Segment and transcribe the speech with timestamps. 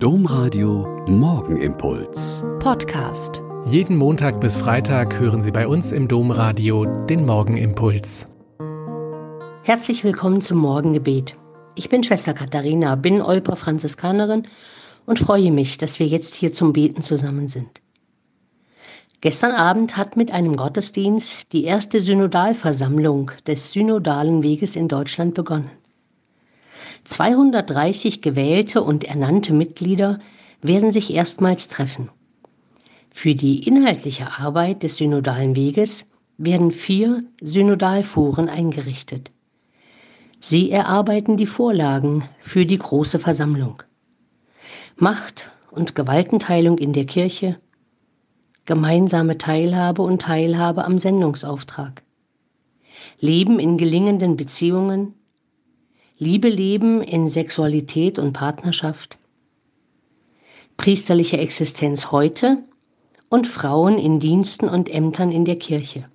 [0.00, 2.44] Domradio Morgenimpuls.
[2.60, 3.42] Podcast.
[3.64, 8.28] Jeden Montag bis Freitag hören Sie bei uns im Domradio den Morgenimpuls.
[9.64, 11.36] Herzlich willkommen zum Morgengebet.
[11.74, 14.46] Ich bin Schwester Katharina, bin Olper Franziskanerin
[15.04, 17.80] und freue mich, dass wir jetzt hier zum Beten zusammen sind.
[19.20, 25.72] Gestern Abend hat mit einem Gottesdienst die erste Synodalversammlung des Synodalen Weges in Deutschland begonnen.
[27.08, 30.20] 230 gewählte und ernannte Mitglieder
[30.60, 32.10] werden sich erstmals treffen.
[33.10, 39.30] Für die inhaltliche Arbeit des synodalen Weges werden vier Synodalforen eingerichtet.
[40.40, 43.82] Sie erarbeiten die Vorlagen für die große Versammlung.
[44.96, 47.58] Macht und Gewaltenteilung in der Kirche,
[48.66, 52.02] gemeinsame Teilhabe und Teilhabe am Sendungsauftrag,
[53.18, 55.14] Leben in gelingenden Beziehungen,
[56.20, 59.18] Liebe leben in Sexualität und Partnerschaft,
[60.76, 62.64] priesterliche Existenz heute
[63.28, 66.06] und Frauen in Diensten und Ämtern in der Kirche.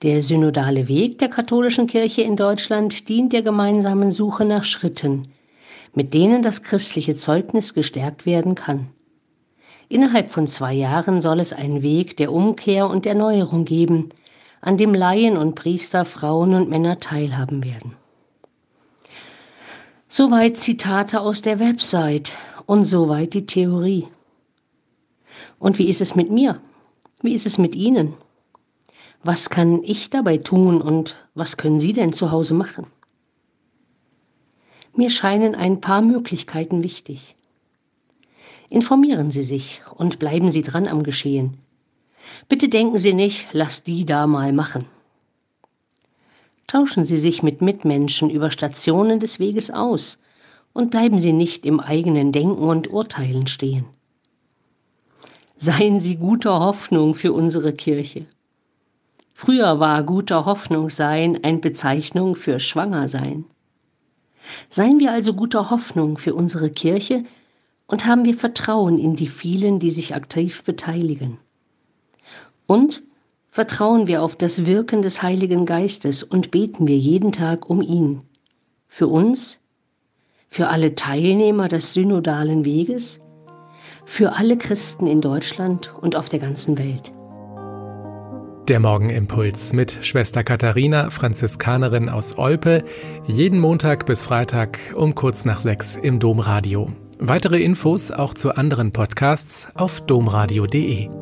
[0.00, 5.28] Der synodale Weg der katholischen Kirche in Deutschland dient der gemeinsamen Suche nach Schritten,
[5.94, 8.88] mit denen das christliche Zeugnis gestärkt werden kann.
[9.90, 14.08] Innerhalb von zwei Jahren soll es einen Weg der Umkehr und Erneuerung geben,
[14.62, 17.94] an dem Laien und Priester, Frauen und Männer teilhaben werden.
[20.14, 22.34] Soweit Zitate aus der Website
[22.66, 24.08] und soweit die Theorie.
[25.58, 26.60] Und wie ist es mit mir?
[27.22, 28.12] Wie ist es mit Ihnen?
[29.24, 32.88] Was kann ich dabei tun und was können Sie denn zu Hause machen?
[34.94, 37.34] Mir scheinen ein paar Möglichkeiten wichtig.
[38.68, 41.56] Informieren Sie sich und bleiben Sie dran am Geschehen.
[42.50, 44.84] Bitte denken Sie nicht, lass die da mal machen.
[46.72, 50.18] Tauschen Sie sich mit Mitmenschen über Stationen des Weges aus
[50.72, 53.84] und bleiben Sie nicht im eigenen Denken und Urteilen stehen.
[55.58, 58.24] Seien Sie guter Hoffnung für unsere Kirche.
[59.34, 63.44] Früher war guter Hoffnung sein eine Bezeichnung für Schwanger sein.
[64.70, 67.24] Seien wir also guter Hoffnung für unsere Kirche
[67.86, 71.36] und haben wir Vertrauen in die vielen, die sich aktiv beteiligen.
[72.66, 73.02] Und
[73.52, 78.22] vertrauen wir auf das Wirken des Heiligen Geistes und beten wir jeden Tag um ihn.
[78.88, 79.60] Für uns,
[80.48, 83.20] für alle Teilnehmer des synodalen Weges,
[84.06, 87.12] für alle Christen in Deutschland und auf der ganzen Welt.
[88.68, 92.84] Der Morgenimpuls mit Schwester Katharina, Franziskanerin aus Olpe,
[93.26, 96.90] jeden Montag bis Freitag um kurz nach sechs im Domradio.
[97.18, 101.21] Weitere Infos auch zu anderen Podcasts auf domradio.de.